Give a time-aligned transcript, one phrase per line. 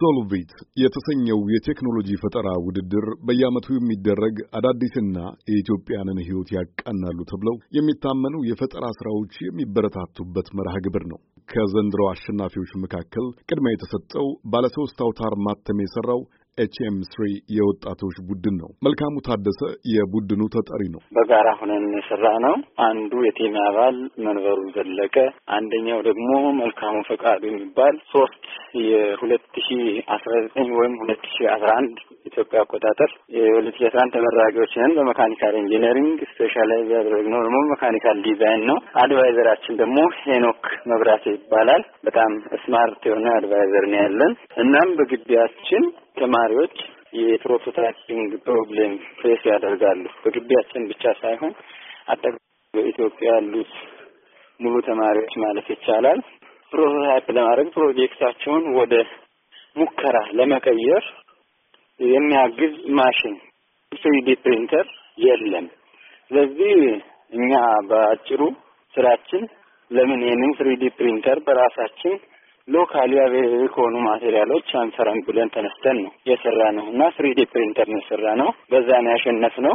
[0.00, 0.50] Solve IT
[0.82, 5.16] የተሰኘው የቴክኖሎጂ ፈጠራ ውድድር በየዓመቱ የሚደረግ አዳዲስና
[5.50, 13.72] የኢትዮጵያንን ሕይወት ያቃናሉ ተብለው የሚታመኑ የፈጠራ ስራዎች የሚበረታቱበት መርሃ ግብር ነው። ከዘንድሮ አሸናፊዎች መካከል ቅድሚያ
[13.74, 16.20] የተሰጠው ባለሶስት አውታር ማተሚያ የሰራው
[16.60, 17.24] ኤችኤም ስሪ
[17.56, 19.60] የወጣቶች ቡድን ነው። መልካሙ ታደሰ
[19.94, 22.54] የቡድኑ ተጠሪ ነው። በጋራ ሆነን የሰራነው።
[22.86, 25.16] አንዱ የ team አባል መንበሩ ዘለቀ፣
[25.56, 26.28] አንደኛው ደግሞ
[26.60, 28.42] መልካሙ ፈቃዱ የሚባል ሶስት
[28.82, 29.78] የሁለት ሺ
[30.14, 31.94] አስራ ዘጠኝ ወይም ሁለት ሺ አስራ አንድ
[32.26, 38.18] ኢትዮጵያ አቆጣጠር የሁለት ሺ አስራ አንድ ተመራቂዎች ነን። በ mechanical engineering specialize ያደረግነው ደግሞ mechanical
[38.26, 42.30] design ነው። advisor ኣችን ደግሞ ሄኖክ መብራቴ ይባላል። በጣም
[42.64, 45.84] smart የሆነ advisor ነው ያለን። እናም በግቢያችን
[46.20, 46.76] ተማሪዎች
[47.20, 51.52] የ prototyping problem face ያደርጋሉ። በግቢያችን ብቻ ሳይሆን
[52.06, 52.38] አጠቃላይ
[52.74, 53.72] በኢትዮጵያ ያሉት
[54.60, 56.18] ሙሉ ተማሪዎች ማለት ይቻላል
[56.72, 58.94] prototype ለማድረግ ፕሮጀክታቸውን ወደ
[59.76, 61.04] ሙከራ ለመቀየር
[62.00, 63.34] የሚያግዝ ማሽን
[63.92, 64.86] ስሪዲ ፕሪንተር
[65.18, 65.66] የለም።
[66.30, 66.74] ስለዚህ
[67.32, 67.52] እኛ
[67.88, 68.42] በአጭሩ
[68.94, 69.42] ስራችን
[69.90, 72.14] ለምን ይህንን ስሪዲ ፕሪንተር በራሳችን
[72.70, 78.48] locally available ከሆኑ material ኦች አንሰራም ብለን ተነስተን ነው የሰራነው እና ስሪዲ ፕሪንተር ነው የሰራነው።
[78.72, 79.74] በዛ ነው ያሸነፍ ነው።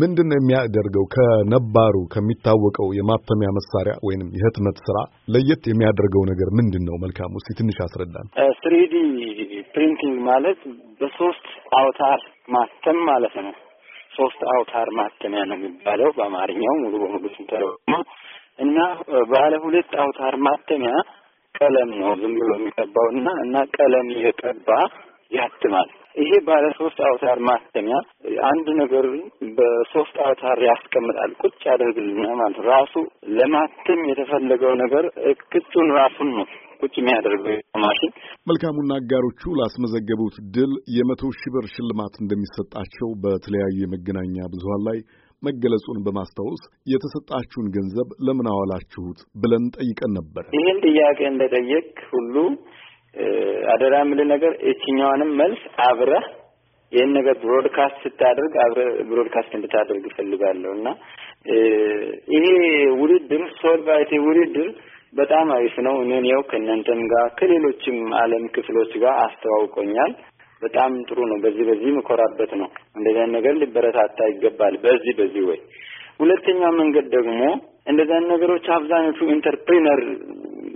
[0.00, 4.98] ምንድን ነው የሚያደርገው ከነባሩ ከሚታወቀው የማተሚያ መሳሪያ ወይንም የህትመት ስራ
[5.34, 6.96] ለየት የሚያደርገው ነገር ምንድን ነው?
[7.04, 8.28] መልካም ውስጥ ትንሽ አስረዳን።
[8.62, 8.94] 3D
[9.74, 10.60] printing ማለት
[11.00, 11.46] በሶስት
[11.78, 12.20] አውታር
[12.54, 13.54] ማተም ማለት ነው።
[14.16, 18.02] ሶስት አውታር ማተሚያ ነው የሚባለው በአማርኛው ሙሉ በሙሉ ስንተረጉመው
[18.58, 18.78] እና
[19.30, 20.94] ባለ ሁለት አውታር ማተሚያ
[21.60, 24.68] ቀለም ነው ዝም ብሎ የሚቀባው እና እና ቀለም እየቀባ
[25.32, 27.96] ያትማል። ይሄ ባለ ሶስት አውታር ማተሚያ
[28.48, 29.04] አንድ ነገር
[29.58, 32.94] በሶስት አውታር ያስቀምጣል፣ ቁጭ ያደርግልና ማለት ራሱ
[33.36, 35.06] ለማተም የተፈለገው ነገር
[35.52, 36.46] ቅጹን ራሱን ነው
[36.80, 38.12] ቁጭ የሚያደርገው ማሽን።
[38.50, 44.98] መልካሙና አጋሮቹ ላስመዘገቡት ድል የመቶ ሺህ ብር ሽልማት እንደሚሰጣቸው በተለያዩ የመገናኛ ብዙኃን ላይ
[45.42, 52.34] መገለጹን በማስታወስ የተሰጣችሁን ገንዘብ ለምን አዋላችሁት ብለን ጠይቀን ነበር። ይህን ጥያቄ እንደጠየቅ ሁሉ
[53.72, 56.26] አደራ የምልህ ነገር የትኛዋንም መልስ አብረህ
[56.92, 60.88] ይህን ነገር ብሮድካስት ስታደርግ አብረህ ብሮድካስት እንድታደርግ እፈልጋለሁ እና
[62.34, 62.46] ይሄ
[63.00, 64.68] ውድድር ሶልቫይቴ ውድድር
[65.12, 70.12] በጣም አሪፍ ነው። እኔን ያው ከእናንተም ጋር ከሌሎችም ዓለም ክፍሎች ጋር አስተዋውቆኛል።
[70.62, 75.60] በጣም ጥሩ ነው። በዚህ በዚህ ምኮራበት ነው። እንደዚህ ነገር ሊበረታታ ይገባል። በዚህ በዚህ ወይ
[76.20, 77.38] ሁለተኛው መንገድ ደግሞ
[77.86, 80.00] እንደዚህ ነገሮች አብዛኞቹ entrepreneur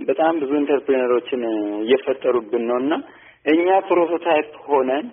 [0.07, 1.41] በጣም ብዙ entrepreneur ኦችን
[1.83, 2.93] እየፈጠሩብን ነው እና
[3.45, 5.05] እኛ prototype ሆነን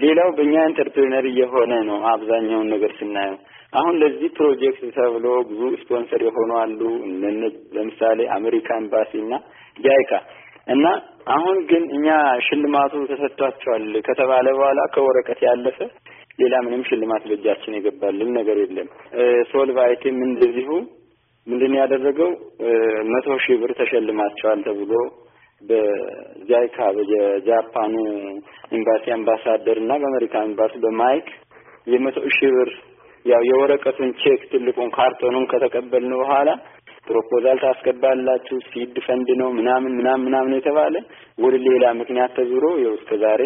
[0.00, 3.38] ሌላው በእኛ entrepreneur እየሆነ ነው አብዛኛውን ነገር ስናየው።
[3.72, 6.80] አሁን ለዚህ ፕሮጀክት ተብሎ ብዙ ስፖንሰር የሆኑ አሉ።
[7.76, 9.34] ለምሳሌ አሜሪካ ኤምባሲ እና
[9.76, 10.12] ጃይካ
[10.66, 10.86] እና
[11.34, 12.08] አሁን ግን እኛ
[12.46, 15.78] ሽልማቱ ተሰጥቷቸዋል ከተባለ በኋላ ከወረቀት ያለፈ
[16.40, 18.88] ሌላ ምንም ሽልማት በእጃችን የገባልን ነገር የለም።
[19.50, 20.68] Solve IT ም እንደዚሁ
[21.46, 22.30] ምንድን ያደረገው
[23.12, 24.92] መቶ ሺህ ብር ተሸልማቸዋል ተብሎ
[25.62, 27.94] በጃይካ በጃፓኑ
[28.72, 31.28] ኤምባሲ አምባሳደር እና በአሜሪካ ኤምባሲ በማይክ
[31.86, 32.70] የመቶ ሺህ ብር
[33.26, 36.50] ያው የወረቀቱን ቼክ ትልቁን ካርቶኑን ከተቀበልን በኋላ
[37.06, 40.94] proposal ታስገባላችሁ seed fund ነው ምናምን ምናምን ምናምን የተባለ
[41.38, 43.42] ወደ ሌላ ምክንያት ተዙሮ ይኸው እስከ ዛሬ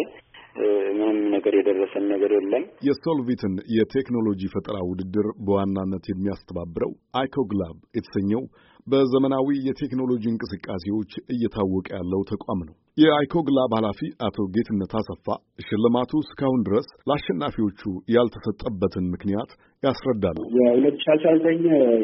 [0.97, 8.43] ምንም ነገር የደረሰን ነገር የለም። የሶልቪትን የቴክኖሎጂ ፈጠራ ውድድር በዋናነት የሚያስተባብረው አይኮግላብ የተሰኘው
[8.87, 15.25] በዘመናዊ የቴክኖሎጂ እንቅስቃሴዎች እየታወቀ ያለው ተቋም ነው። የአይኮግላብ ኃላፊ አቶ ጌትነት አሰፋ
[15.65, 17.81] ሽልማቱ እስካሁን ድረስ ለአሸናፊዎቹ
[18.15, 19.49] ያልተሰጠበትን ምክንያት
[19.83, 21.59] ያስረዳሉ። የሁለት ሺ አስራ ዘጠኝ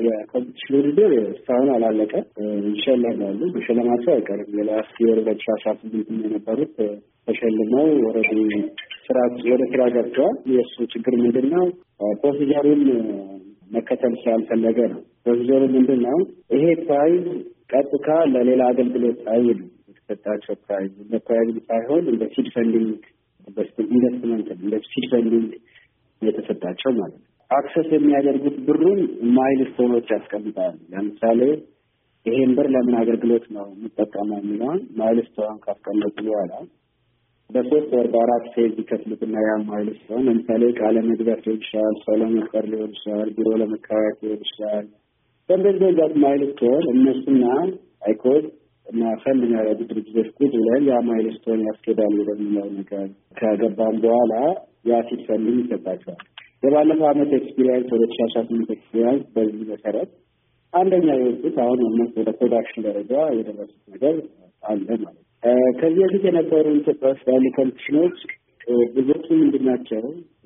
[0.08, 2.14] የኮምፒቲሽን ውድድር እስካሁን አላለቀ።
[2.72, 6.76] ይሸለማሉ። መሸለማቸው አይቀርም። የላስት የር ሁለት ሺ አስራ ስምንት የነበሩት
[7.28, 8.34] ተሸልመው ወረዱ
[9.08, 11.66] ስራ ወደ ስራ ገብተዋል። የእሱ ችግር ምንድን ነው?
[12.22, 12.84] procedure ኡን
[13.72, 16.18] መከተል ስላልፈለገ ነው። procedure ኡ ምንድን ነው?
[16.56, 17.26] ይሄ prize
[17.74, 19.68] ቀጥታ ለሌላ አገልግሎት አይውልም።
[20.12, 23.02] የተሰጣቸው prize እንደ prize ሳይሆን እንደ seed funding
[23.48, 25.52] investment እንደ seed funding
[26.22, 29.00] የተሰጣቸው ማለት ነው። access የሚያደርጉት ብሩን
[29.38, 31.40] milestone ኦች ያስቀምጣሉ። ለምሳሌ
[32.26, 36.52] ይሄን ብር ለምን አገልግሎት ነው የምጠቀመው የሚለውን milestone ካስቀመጡ በኋላ
[37.50, 42.92] በሶስት ወር በአራት phase ይከፍሉትና ያ milestone ለምሳሌ እቃ ለመግዛት ሊሆን ይችላል፣ ሰው ለመቅጠር ሊሆን
[42.96, 44.86] ይችላል፣ ቢሮ ለመከራየት ሊሆን ይችላል።
[45.50, 47.44] በእንደዚህ በዛት milestone እነሱና
[48.08, 48.46] iCog
[48.88, 53.06] እና ፈንድ የሚያደርጉ ድርጅቶች ቁጭ ብለን ያ milestone ያስኬዳል ወደሚለው ነገር
[53.40, 54.34] ከገባም በኋላ
[54.90, 56.22] ያ seed fund ም ይሰጣቸዋል።
[56.64, 60.12] የባለፈው ዓመት experience ወደ አስራ ስምንት experience በዚህ መሰረት
[60.74, 64.16] አንደኛ የወጡት አሁን almost ወደ production ደረጃ የደረሱት ነገር
[64.64, 65.24] አለ ማለት ነው።
[65.80, 68.18] ከዚህ በፊት የነበሩ ኢትዮጵያ ውስጥ ያሉ competition ኦች
[68.96, 70.02] ብዙዎቹ ምንድን ናቸው?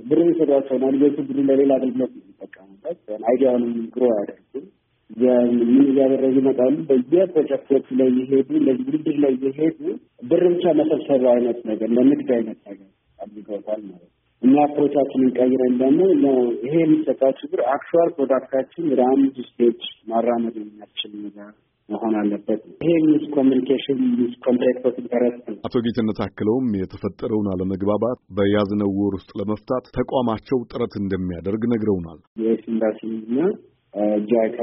[0.08, 3.00] ብር ይሰጧቸውና ልጆቹ ብሩ ለሌላ አገልግሎት ነው የሚጠቀሙበት።
[3.30, 4.66] idea ውንም grow አያደርጉም።
[5.16, 6.76] ምን እያደረጉ ይመጣሉ?
[6.90, 9.80] በየፕሮጀክቶቹ ላይ እየሄዱ እንደዚህ ውድድር ላይ እየሄዱ
[10.30, 12.90] ብር ብቻ መሰብሰብ አይነት ነገር ለንግድ አይነት ነገር
[13.20, 16.00] አድርገውታል ማለት ነው። እኛ approach ኣችንን ቀይረን ደግሞ
[16.66, 19.80] ይሄ የሚሰጣችሁ ብር actual product ኣችን ወደ አንድ stage
[20.12, 21.52] ማራመድ የሚያስችል ነገር
[21.90, 29.88] መሆን አለበት። ይሄ miscommunication misinterest ነው። አቶ ጌትነት አክለውም የተፈጠረውን አለመግባባት በያዝነው ወር ውስጥ ለመፍታት
[30.00, 33.40] ተቋማቸው ጥረት እንደሚያደርግ ነግረውናል። የ US ኤምባሲ እና
[34.32, 34.60] ጃይካ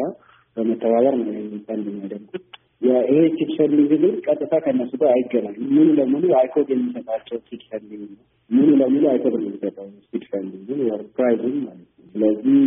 [0.57, 1.29] በመተባበር ነው
[1.67, 2.45] ፈንድ የሚያደርጉት።
[2.83, 3.19] ይሄ
[3.51, 9.05] seed ግን ቀጥታ ከእነሱ ጋር አይገናኝም። ሙሉ ለሙሉ iCog የሚሰጣቸው seed funding ነው። ሙሉ ለሙሉ
[9.13, 10.69] iCog የሚሰጠው seed funding
[11.17, 12.59] prize ም ማለት ነው። ስለዚህ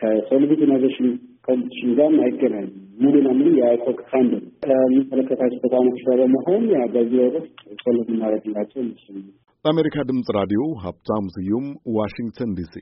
[0.00, 1.08] ከ Solve IT innovation
[1.48, 6.62] competition ጋር አይገናኝም። ሙሉ ለሙሉ የ iCog fund ነው። ከሚመለከታቸው ተቋሞች በመሆን
[6.94, 9.34] በዚህ ወር ውስጥ solve እናደርግላቸው ይመስለኛል።
[9.64, 11.66] ለአሜሪካ ድምፅ ራዲዮ ሀብታሙ ስዩም
[11.96, 12.74] ዋሽንግተን ዲሲ